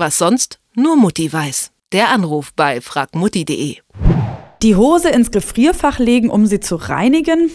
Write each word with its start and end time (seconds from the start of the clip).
Was 0.00 0.16
sonst 0.16 0.60
nur 0.74 0.96
Mutti 0.96 1.30
weiß. 1.30 1.72
Der 1.92 2.08
Anruf 2.08 2.54
bei 2.54 2.80
fragmutti.de. 2.80 3.76
Die 4.62 4.74
Hose 4.74 5.10
ins 5.10 5.30
Gefrierfach 5.30 5.98
legen, 5.98 6.30
um 6.30 6.46
sie 6.46 6.58
zu 6.58 6.76
reinigen? 6.76 7.50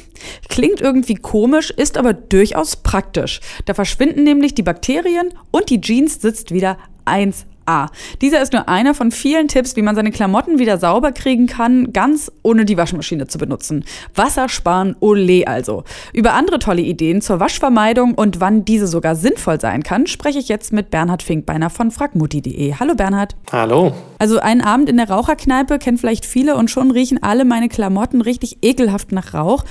Klingt 0.47 0.79
irgendwie 0.79 1.15
komisch, 1.15 1.71
ist 1.71 1.97
aber 1.97 2.13
durchaus 2.13 2.75
praktisch. 2.75 3.39
Da 3.65 3.73
verschwinden 3.73 4.23
nämlich 4.23 4.53
die 4.53 4.61
Bakterien 4.61 5.33
und 5.49 5.71
die 5.71 5.81
Jeans 5.81 6.21
sitzt 6.21 6.51
wieder 6.51 6.77
1 7.05 7.47
A. 7.65 7.87
Dieser 8.21 8.41
ist 8.41 8.53
nur 8.53 8.69
einer 8.69 8.93
von 8.93 9.11
vielen 9.11 9.47
Tipps, 9.47 9.75
wie 9.75 9.81
man 9.81 9.95
seine 9.95 10.11
Klamotten 10.11 10.59
wieder 10.59 10.77
sauber 10.77 11.11
kriegen 11.11 11.47
kann, 11.47 11.93
ganz 11.93 12.31
ohne 12.43 12.65
die 12.65 12.77
Waschmaschine 12.77 13.27
zu 13.27 13.37
benutzen. 13.37 13.85
Wasser 14.13 14.49
sparen, 14.49 14.95
ole 14.99 15.47
also. 15.47 15.83
Über 16.13 16.33
andere 16.33 16.59
tolle 16.59 16.81
Ideen 16.81 17.21
zur 17.21 17.39
Waschvermeidung 17.39 18.13
und 18.15 18.39
wann 18.39 18.65
diese 18.65 18.87
sogar 18.87 19.15
sinnvoll 19.15 19.59
sein 19.59 19.83
kann, 19.83 20.07
spreche 20.07 20.39
ich 20.39 20.47
jetzt 20.47 20.73
mit 20.73 20.91
Bernhard 20.91 21.23
Finkbeiner 21.23 21.69
von 21.69 21.91
fragmutti.de. 21.91 22.75
Hallo 22.79 22.95
Bernhard. 22.95 23.35
Hallo. 23.51 23.93
Also 24.19 24.39
einen 24.39 24.61
Abend 24.61 24.89
in 24.89 24.97
der 24.97 25.09
Raucherkneipe 25.09 25.79
kennen 25.79 25.97
vielleicht 25.97 26.25
viele 26.25 26.55
und 26.55 26.69
schon 26.69 26.91
riechen 26.91 27.21
alle 27.21 27.45
meine 27.45 27.69
Klamotten 27.69 28.21
richtig 28.21 28.59
ekelhaft 28.61 29.11
nach 29.11 29.33
Rauch. 29.33 29.63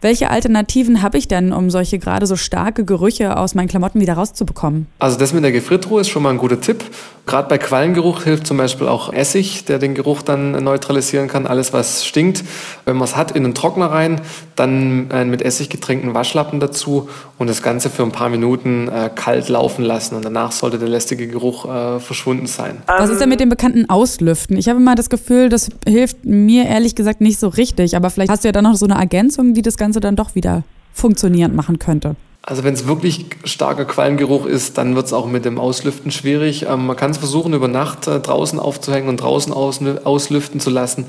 Welche 0.00 0.30
Alternativen 0.30 1.02
habe 1.02 1.18
ich 1.18 1.28
denn, 1.28 1.52
um 1.52 1.70
solche 1.70 1.98
gerade 1.98 2.26
so 2.26 2.36
starke 2.36 2.84
Gerüche 2.84 3.36
aus 3.36 3.54
meinen 3.54 3.68
Klamotten 3.68 4.00
wieder 4.00 4.14
rauszubekommen? 4.14 4.86
Also 4.98 5.18
das 5.18 5.32
mit 5.32 5.42
der 5.42 5.52
Gefriertruhe 5.52 6.00
ist 6.00 6.08
schon 6.08 6.22
mal 6.22 6.30
ein 6.30 6.38
guter 6.38 6.60
Tipp. 6.60 6.84
Gerade 7.26 7.37
bei 7.42 7.58
Quallengeruch 7.58 8.22
hilft 8.22 8.46
zum 8.46 8.56
Beispiel 8.56 8.88
auch 8.88 9.12
Essig, 9.12 9.64
der 9.66 9.78
den 9.78 9.94
Geruch 9.94 10.22
dann 10.22 10.52
neutralisieren 10.64 11.28
kann. 11.28 11.46
Alles, 11.46 11.72
was 11.72 12.06
stinkt, 12.06 12.42
wenn 12.84 12.96
man 12.96 13.04
es 13.04 13.16
hat, 13.16 13.32
in 13.32 13.42
den 13.44 13.54
Trockner 13.54 13.86
rein, 13.90 14.20
dann 14.56 15.10
einen 15.10 15.30
mit 15.30 15.42
Essig 15.42 15.68
getränkten 15.68 16.14
Waschlappen 16.14 16.58
dazu 16.58 17.08
und 17.38 17.48
das 17.48 17.62
Ganze 17.62 17.90
für 17.90 18.02
ein 18.02 18.12
paar 18.12 18.28
Minuten 18.28 18.88
äh, 18.88 19.10
kalt 19.14 19.48
laufen 19.48 19.84
lassen. 19.84 20.14
Und 20.14 20.24
danach 20.24 20.52
sollte 20.52 20.78
der 20.78 20.88
lästige 20.88 21.28
Geruch 21.28 21.64
äh, 21.66 22.00
verschwunden 22.00 22.46
sein. 22.46 22.82
Was 22.86 23.10
ist 23.10 23.20
denn 23.20 23.28
mit 23.28 23.40
dem 23.40 23.48
bekannten 23.48 23.88
Auslüften? 23.90 24.56
Ich 24.56 24.68
habe 24.68 24.80
immer 24.80 24.94
das 24.94 25.10
Gefühl, 25.10 25.48
das 25.48 25.68
hilft 25.86 26.24
mir 26.24 26.64
ehrlich 26.64 26.94
gesagt 26.94 27.20
nicht 27.20 27.38
so 27.38 27.48
richtig. 27.48 27.96
Aber 27.96 28.10
vielleicht 28.10 28.30
hast 28.30 28.44
du 28.44 28.48
ja 28.48 28.52
dann 28.52 28.64
noch 28.64 28.74
so 28.74 28.86
eine 28.86 28.94
Ergänzung, 28.94 29.54
die 29.54 29.62
das 29.62 29.76
Ganze 29.76 30.00
dann 30.00 30.16
doch 30.16 30.34
wieder 30.34 30.64
funktionierend 30.92 31.54
machen 31.54 31.78
könnte. 31.78 32.16
Also 32.48 32.64
wenn 32.64 32.72
es 32.72 32.86
wirklich 32.86 33.26
starker 33.44 33.84
Quallengeruch 33.84 34.46
ist, 34.46 34.78
dann 34.78 34.96
wird 34.96 35.04
es 35.04 35.12
auch 35.12 35.26
mit 35.26 35.44
dem 35.44 35.58
Auslüften 35.58 36.10
schwierig. 36.10 36.62
Ähm, 36.62 36.86
man 36.86 36.96
kann 36.96 37.10
es 37.10 37.18
versuchen, 37.18 37.52
über 37.52 37.68
Nacht 37.68 38.06
äh, 38.06 38.20
draußen 38.20 38.58
aufzuhängen 38.58 39.10
und 39.10 39.18
draußen 39.18 39.52
aus, 39.52 39.80
auslüften 40.04 40.58
zu 40.58 40.70
lassen. 40.70 41.04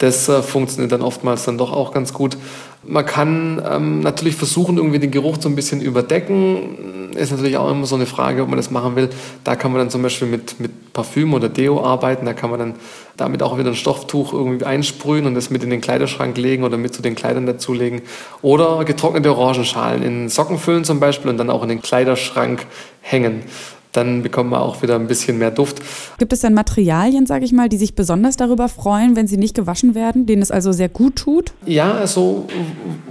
Das 0.00 0.30
äh, 0.30 0.42
funktioniert 0.42 0.92
dann 0.92 1.02
oftmals 1.02 1.44
dann 1.44 1.58
doch 1.58 1.72
auch 1.72 1.92
ganz 1.92 2.14
gut. 2.14 2.38
Man 2.82 3.04
kann 3.04 3.62
ähm, 3.70 4.00
natürlich 4.00 4.34
versuchen, 4.34 4.78
irgendwie 4.78 4.98
den 4.98 5.10
Geruch 5.10 5.36
so 5.38 5.46
ein 5.46 5.54
bisschen 5.54 5.82
überdecken. 5.82 7.12
Ist 7.14 7.32
natürlich 7.32 7.58
auch 7.58 7.70
immer 7.70 7.84
so 7.84 7.96
eine 7.96 8.06
Frage, 8.06 8.42
ob 8.42 8.48
man 8.48 8.56
das 8.56 8.70
machen 8.70 8.96
will. 8.96 9.10
Da 9.44 9.56
kann 9.56 9.72
man 9.72 9.78
dann 9.78 9.90
zum 9.90 10.00
Beispiel 10.00 10.26
mit, 10.26 10.58
mit 10.58 10.94
Parfüm 10.94 11.34
oder 11.34 11.50
Deo 11.50 11.84
arbeiten. 11.84 12.24
Da 12.24 12.32
kann 12.32 12.48
man 12.48 12.58
dann 12.58 12.74
damit 13.18 13.42
auch 13.42 13.58
wieder 13.58 13.68
ein 13.68 13.76
Stofftuch 13.76 14.32
irgendwie 14.32 14.64
einsprühen 14.64 15.26
und 15.26 15.34
das 15.34 15.50
mit 15.50 15.62
in 15.62 15.68
den 15.68 15.82
Kleiderschrank 15.82 16.38
legen 16.38 16.64
oder 16.64 16.78
mit 16.78 16.94
zu 16.94 17.02
den 17.02 17.14
Kleidern 17.14 17.44
dazulegen. 17.44 18.00
Oder 18.40 18.82
getrocknete 18.86 19.36
Orangenschalen 19.36 20.02
in 20.02 20.30
Socken 20.30 20.58
füllen 20.58 20.84
zum 20.84 20.98
Beispiel 20.98 21.30
und 21.30 21.36
dann 21.36 21.50
auch 21.50 21.62
in 21.62 21.68
den 21.68 21.82
Kleiderschrank 21.82 22.64
hängen 23.02 23.42
dann 23.92 24.22
bekommt 24.22 24.50
man 24.50 24.60
auch 24.60 24.82
wieder 24.82 24.94
ein 24.96 25.06
bisschen 25.06 25.38
mehr 25.38 25.50
Duft. 25.50 25.82
Gibt 26.18 26.32
es 26.32 26.40
denn 26.40 26.54
Materialien, 26.54 27.26
sage 27.26 27.44
ich 27.44 27.52
mal, 27.52 27.68
die 27.68 27.76
sich 27.76 27.94
besonders 27.94 28.36
darüber 28.36 28.68
freuen, 28.68 29.16
wenn 29.16 29.26
sie 29.26 29.36
nicht 29.36 29.54
gewaschen 29.54 29.94
werden, 29.94 30.26
denen 30.26 30.42
es 30.42 30.50
also 30.50 30.72
sehr 30.72 30.88
gut 30.88 31.16
tut? 31.16 31.52
Ja, 31.66 31.92
also 31.94 32.46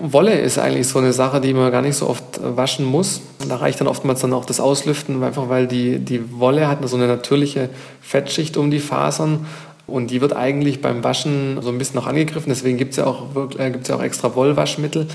Wolle 0.02 0.40
ist 0.40 0.58
eigentlich 0.58 0.88
so 0.88 1.00
eine 1.00 1.14
Sache, 1.14 1.42
die 1.42 1.54
man 1.54 1.72
gar 1.72 1.82
nicht 1.82 1.96
so 1.96 2.08
oft 2.08 2.40
waschen 2.42 2.86
muss. 2.86 3.22
Da 3.48 3.58
reicht 3.58 3.82
dann 3.82 3.88
oftmals 3.88 4.22
dann 4.22 4.34
auch 4.34 4.46
das 4.46 4.60
Auslüften, 4.60 5.24
einfach 5.24 5.50
weil 5.50 5.68
die, 5.68 6.00
die 6.00 6.40
Wolle 6.40 6.68
hat 6.68 6.88
so 6.88 6.96
eine 6.96 7.08
natürliche 7.08 7.70
Fettschicht 8.02 8.58
um 8.58 8.72
die 8.72 8.80
Fasern 8.80 9.46
und 9.90 10.12
die 10.12 10.22
wird 10.22 10.34
eigentlich 10.34 10.82
beim 10.82 11.04
Waschen 11.04 11.60
so 11.62 11.70
ein 11.70 11.78
bisschen 11.78 11.96
noch 11.96 12.08
angegriffen. 12.08 12.50
Deswegen 12.50 12.78
gibt 12.78 12.92
es 12.92 12.98
ja, 12.98 13.06
auch, 13.06 13.36
äh, 13.58 13.74
ja 13.88 13.96
auch 13.96 14.02
extra 14.02 14.36
Wollwaschmittel, 14.36 15.08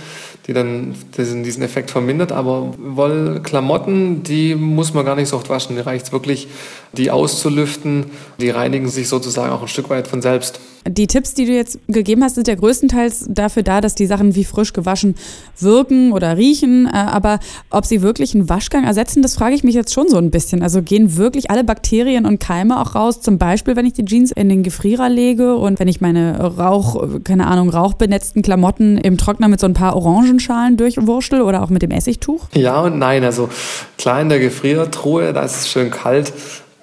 die 0.46 0.52
dann 0.52 0.94
diesen, 1.16 1.42
diesen 1.42 1.62
Effekt 1.62 1.90
vermindert. 1.90 2.32
Aber 2.32 2.74
Wollklamotten, 2.78 4.22
die 4.22 4.54
muss 4.54 4.94
man 4.94 5.04
gar 5.04 5.16
nicht 5.16 5.28
so 5.28 5.36
oft 5.36 5.48
waschen. 5.48 5.76
Die 5.76 5.82
reicht 5.82 6.12
wirklich, 6.12 6.48
die 6.92 7.10
auszulüften. 7.10 8.06
Die 8.38 8.50
reinigen 8.50 8.88
sich 8.88 9.08
sozusagen 9.08 9.52
auch 9.52 9.62
ein 9.62 9.68
Stück 9.68 9.90
weit 9.90 10.08
von 10.08 10.22
selbst. 10.22 10.60
Die 10.86 11.06
Tipps, 11.06 11.32
die 11.32 11.46
du 11.46 11.52
jetzt 11.52 11.78
gegeben 11.88 12.22
hast, 12.22 12.34
sind 12.34 12.46
ja 12.46 12.54
größtenteils 12.54 13.26
dafür 13.30 13.62
da, 13.62 13.80
dass 13.80 13.94
die 13.94 14.06
Sachen 14.06 14.34
wie 14.34 14.44
frisch 14.44 14.74
gewaschen 14.74 15.14
wirken 15.58 16.12
oder 16.12 16.36
riechen. 16.36 16.86
Äh, 16.86 16.90
aber 16.96 17.38
ob 17.70 17.86
sie 17.86 18.02
wirklich 18.02 18.34
einen 18.34 18.48
Waschgang 18.48 18.84
ersetzen, 18.84 19.22
das 19.22 19.34
frage 19.34 19.54
ich 19.54 19.64
mich 19.64 19.74
jetzt 19.74 19.94
schon 19.94 20.08
so 20.08 20.18
ein 20.18 20.30
bisschen. 20.30 20.62
Also 20.62 20.82
gehen 20.82 21.16
wirklich 21.16 21.50
alle 21.50 21.64
Bakterien 21.64 22.26
und 22.26 22.38
Keime 22.38 22.80
auch 22.80 22.94
raus? 22.94 23.22
Zum 23.22 23.38
Beispiel, 23.38 23.76
wenn 23.76 23.86
ich 23.86 23.94
die 23.94 24.04
Jeans 24.04 24.30
in 24.30 24.48
den 24.48 24.62
Gefrierer 24.62 25.08
lege 25.08 25.56
und 25.56 25.80
wenn 25.80 25.88
ich 25.88 26.02
meine 26.02 26.38
Rauch, 26.38 27.02
keine 27.24 27.46
Ahnung, 27.46 27.70
rauchbenetzten 27.70 28.42
Klamotten 28.42 28.98
im 28.98 29.16
Trockner 29.16 29.48
mit 29.48 29.60
so 29.60 29.66
ein 29.66 29.74
paar 29.74 29.96
Orangenschalen 29.96 30.76
durchwurschtel 30.76 31.40
oder 31.40 31.62
auch 31.62 31.70
mit 31.70 31.82
dem 31.82 31.92
Essigtuch? 31.92 32.48
Ja 32.52 32.82
und 32.82 32.98
nein. 32.98 33.24
Also 33.24 33.48
klar 33.96 34.20
in 34.20 34.28
der 34.28 34.38
Gefriertruhe, 34.38 35.32
da 35.32 35.42
ist 35.44 35.60
es 35.60 35.68
schön 35.68 35.90
kalt. 35.90 36.32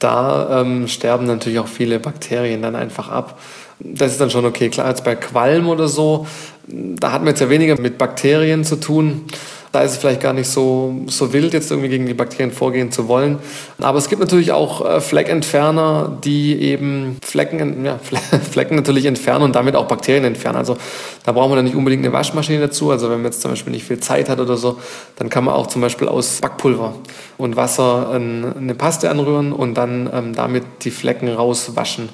Da 0.01 0.61
ähm, 0.61 0.89
sterben 0.89 1.25
natürlich 1.25 1.59
auch 1.59 1.67
viele 1.67 1.99
Bakterien 1.99 2.61
dann 2.61 2.75
einfach 2.75 3.09
ab 3.09 3.39
das 3.83 4.11
ist 4.11 4.21
dann 4.21 4.29
schon 4.29 4.45
okay. 4.45 4.69
Klar, 4.69 4.89
jetzt 4.89 5.03
bei 5.03 5.15
Qualm 5.15 5.67
oder 5.67 5.87
so, 5.87 6.27
da 6.67 7.11
hat 7.11 7.21
man 7.21 7.29
jetzt 7.29 7.39
ja 7.39 7.49
weniger 7.49 7.79
mit 7.79 7.97
Bakterien 7.97 8.63
zu 8.63 8.75
tun. 8.77 9.25
Da 9.71 9.83
ist 9.83 9.91
es 9.91 9.97
vielleicht 9.97 10.19
gar 10.19 10.33
nicht 10.33 10.49
so, 10.49 10.95
so 11.07 11.31
wild, 11.31 11.53
jetzt 11.53 11.71
irgendwie 11.71 11.89
gegen 11.89 12.05
die 12.05 12.13
Bakterien 12.13 12.51
vorgehen 12.51 12.91
zu 12.91 13.07
wollen. 13.07 13.39
Aber 13.79 13.97
es 13.97 14.09
gibt 14.09 14.19
natürlich 14.19 14.51
auch 14.51 14.85
äh, 14.85 14.99
Fleckentferner, 14.99 16.17
die 16.23 16.61
eben 16.61 17.17
Flecken, 17.23 17.85
ja, 17.85 17.97
Flecken 18.51 18.75
natürlich 18.75 19.05
entfernen 19.05 19.43
und 19.43 19.55
damit 19.55 19.75
auch 19.75 19.85
Bakterien 19.85 20.25
entfernen. 20.25 20.57
Also 20.57 20.75
da 21.23 21.31
braucht 21.31 21.49
man 21.49 21.57
dann 21.57 21.65
nicht 21.65 21.75
unbedingt 21.75 22.03
eine 22.03 22.11
Waschmaschine 22.13 22.59
dazu. 22.59 22.91
Also 22.91 23.09
wenn 23.09 23.17
man 23.17 23.31
jetzt 23.31 23.41
zum 23.41 23.51
Beispiel 23.51 23.71
nicht 23.71 23.85
viel 23.85 23.99
Zeit 23.99 24.27
hat 24.27 24.39
oder 24.39 24.57
so, 24.57 24.77
dann 25.15 25.29
kann 25.29 25.45
man 25.45 25.53
auch 25.53 25.67
zum 25.67 25.81
Beispiel 25.81 26.09
aus 26.09 26.41
Backpulver 26.41 26.93
und 27.37 27.55
Wasser 27.55 28.09
eine 28.11 28.75
Paste 28.75 29.09
anrühren 29.09 29.53
und 29.53 29.75
dann 29.75 30.09
ähm, 30.13 30.35
damit 30.35 30.63
die 30.83 30.91
Flecken 30.91 31.29
rauswaschen. 31.29 32.09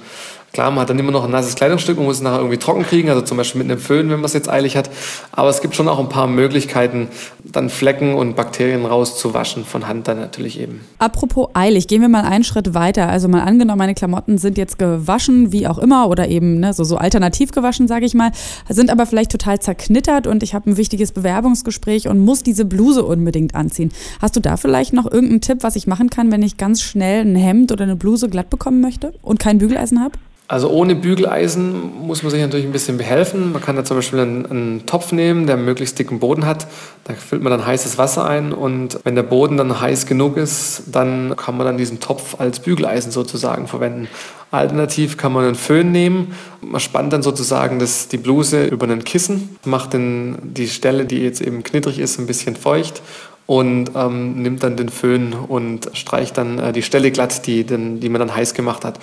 Klar, 0.58 0.72
man 0.72 0.80
hat 0.80 0.90
dann 0.90 0.98
immer 0.98 1.12
noch 1.12 1.24
ein 1.24 1.30
nasses 1.30 1.54
Kleidungsstück, 1.54 1.98
man 1.98 2.08
muss 2.08 2.16
es 2.16 2.24
nachher 2.24 2.40
irgendwie 2.40 2.58
trocken 2.58 2.82
kriegen, 2.82 3.12
also 3.12 3.22
zum 3.22 3.38
Beispiel 3.38 3.62
mit 3.62 3.70
einem 3.70 3.80
Föhn, 3.80 4.10
wenn 4.10 4.16
man 4.16 4.26
es 4.26 4.34
jetzt 4.34 4.50
eilig 4.50 4.76
hat. 4.76 4.90
Aber 5.32 5.50
es 5.50 5.62
gibt 5.62 5.76
schon 5.76 5.88
auch 5.88 6.00
ein 6.00 6.10
paar 6.10 6.26
Möglichkeiten, 6.26 7.10
dann 7.44 7.70
Flecken 7.70 8.16
und 8.16 8.36
Bakterien 8.36 8.84
rauszuwaschen, 8.84 9.66
von 9.66 9.88
Hand 9.88 10.08
dann 10.08 10.20
natürlich 10.20 10.60
eben. 10.60 10.82
Apropos 10.98 11.50
eilig, 11.54 11.88
gehen 11.88 12.02
wir 12.02 12.10
mal 12.10 12.24
einen 12.24 12.44
Schritt 12.44 12.74
weiter. 12.74 13.08
Also 13.08 13.28
mal 13.28 13.44
angenommen, 13.44 13.78
meine 13.78 13.94
Klamotten 13.94 14.40
sind 14.40 14.58
jetzt 14.58 14.80
gewaschen, 14.80 15.52
wie 15.52 15.68
auch 15.68 15.78
immer, 15.78 16.10
oder 16.10 16.28
eben 16.28 16.60
ne, 16.60 16.74
so, 16.74 16.84
so 16.84 16.98
alternativ 16.98 17.52
gewaschen, 17.52 17.88
sage 17.88 18.08
ich 18.08 18.16
mal, 18.16 18.32
sind 18.68 18.90
aber 18.90 19.06
vielleicht 19.06 19.32
total 19.32 19.60
zerknittert 19.60 20.26
und 20.26 20.42
ich 20.42 20.56
habe 20.56 20.72
ein 20.72 20.78
wichtiges 20.78 21.12
Bewerbungsgespräch 21.12 22.08
und 22.08 22.18
muss 22.18 22.42
diese 22.42 22.66
Bluse 22.66 23.06
unbedingt 23.06 23.54
anziehen. 23.54 23.92
Hast 24.24 24.36
du 24.36 24.40
da 24.40 24.58
vielleicht 24.58 24.92
noch 24.92 25.06
irgendeinen 25.06 25.42
Tipp, 25.42 25.60
was 25.62 25.76
ich 25.76 25.86
machen 25.86 26.10
kann, 26.10 26.32
wenn 26.32 26.42
ich 26.42 26.58
ganz 26.58 26.82
schnell 26.82 27.22
ein 27.22 27.36
Hemd 27.36 27.72
oder 27.72 27.84
eine 27.84 27.96
Bluse 27.96 28.28
glatt 28.28 28.50
bekommen 28.50 28.82
möchte 28.82 29.14
und 29.22 29.38
kein 29.38 29.60
Bügeleisen 29.60 30.02
habe? 30.02 30.18
Also 30.50 30.70
ohne 30.70 30.96
Bügeleisen 30.96 32.06
muss 32.06 32.24
man 32.24 32.32
sich 32.32 32.40
natürlich 32.40 32.66
ein 32.66 32.72
bisschen 32.72 32.98
behelfen. 32.98 33.52
Man 33.52 33.62
kann 33.62 33.76
da 33.76 33.84
zum 33.84 33.98
Beispiel 33.98 34.20
einen, 34.20 34.46
einen, 34.46 34.86
Topf 34.86 35.12
nehmen, 35.12 35.46
der 35.46 35.58
möglichst 35.58 36.00
dicken 36.00 36.20
Boden 36.20 36.46
hat. 36.46 36.68
Da 37.04 37.16
füllt 37.16 37.44
man 37.44 37.52
dann 37.52 37.66
heißes 37.66 37.98
Wasser 37.98 38.26
ein 38.26 38.54
und 38.54 38.98
wenn 39.04 39.16
der 39.16 39.24
Boden 39.24 39.58
dann 39.58 39.82
heiß 39.82 40.06
genug 40.06 40.38
ist, 40.38 40.84
dann 40.88 41.36
kann 41.36 41.58
man 41.58 41.66
dann 41.66 41.78
diesen 41.78 42.00
Topf 42.00 42.40
als 42.40 42.62
Bügeleisen 42.62 43.12
sozusagen 43.12 43.68
verwenden. 43.68 44.08
Alternativ 44.50 45.18
kann 45.18 45.34
man 45.34 45.44
einen 45.44 45.56
Föhn 45.56 45.92
nehmen. 45.92 46.34
Man 46.62 46.80
spannt 46.80 47.12
dann 47.12 47.24
sozusagen 47.24 47.80
das, 47.80 48.08
die 48.08 48.18
Bluse 48.18 48.68
über 48.68 48.86
einen 48.86 49.04
Kissen, 49.04 49.58
macht 49.66 49.92
den, 49.92 50.38
die 50.42 50.70
Stelle, 50.70 51.06
die 51.06 51.18
jetzt 51.18 51.42
eben 51.42 51.64
knittrig 51.64 52.00
ist, 52.00 52.20
ein 52.20 52.28
bisschen 52.28 52.56
feucht 52.56 53.02
und 53.48 53.92
ähm, 53.96 54.42
nimmt 54.42 54.62
dann 54.62 54.76
den 54.76 54.90
Föhn 54.90 55.34
und 55.34 55.90
streicht 55.94 56.38
dann 56.38 56.60
äh, 56.60 56.74
die 56.74 56.84
Stelle 56.84 57.12
glatt, 57.12 57.48
die, 57.48 57.64
den, 57.64 58.02
die 58.02 58.10
man 58.10 58.20
dann 58.20 58.36
heiß 58.36 58.54
gemacht 58.54 58.84
hat. 58.84 59.00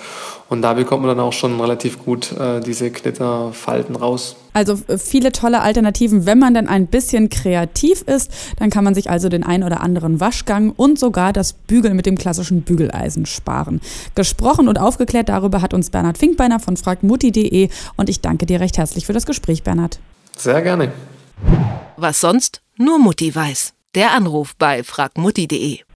Und 0.49 0.61
da 0.61 0.73
bekommt 0.73 1.03
man 1.03 1.17
dann 1.17 1.25
auch 1.25 1.33
schon 1.33 1.59
relativ 1.59 2.05
gut 2.05 2.31
äh, 2.31 2.61
diese 2.61 2.91
Knitterfalten 2.91 3.95
raus. 3.95 4.35
Also 4.53 4.79
äh, 4.87 4.99
viele 4.99 5.31
tolle 5.31 5.61
Alternativen. 5.61 6.27
Wenn 6.27 6.37
man 6.37 6.53
dann 6.53 6.67
ein 6.67 6.85
bisschen 6.85 7.29
kreativ 7.29 8.03
ist, 8.03 8.31
dann 8.57 8.69
kann 8.69 8.83
man 8.83 8.93
sich 8.93 9.09
also 9.09 9.29
den 9.29 9.43
ein 9.43 9.63
oder 9.63 9.81
anderen 9.81 10.19
Waschgang 10.19 10.69
und 10.69 10.99
sogar 10.99 11.33
das 11.33 11.53
Bügeln 11.53 11.95
mit 11.95 12.05
dem 12.05 12.15
klassischen 12.15 12.61
Bügeleisen 12.61 13.25
sparen. 13.25 13.81
Gesprochen 14.13 14.67
und 14.67 14.79
aufgeklärt 14.79 15.27
darüber 15.27 15.63
hat 15.63 15.73
uns 15.73 15.89
Bernhard 15.89 16.19
Finkbeiner 16.19 16.59
von 16.59 16.77
fragmutti.de 16.77 17.69
und 17.97 18.09
ich 18.09 18.21
danke 18.21 18.45
dir 18.45 18.59
recht 18.59 18.77
herzlich 18.77 19.07
für 19.07 19.13
das 19.13 19.25
Gespräch, 19.25 19.63
Bernhard. 19.63 19.97
Sehr 20.37 20.61
gerne. 20.61 20.91
Was 21.97 22.21
sonst 22.21 22.61
nur 22.77 22.99
Mutti 22.99 23.33
weiß. 23.33 23.74
Der 23.95 24.11
Anruf 24.11 24.57
bei 24.57 24.83
fragmutti.de 24.83 25.79